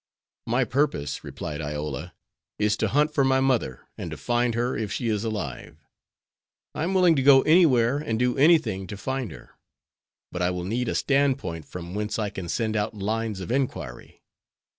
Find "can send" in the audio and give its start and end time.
12.31-12.75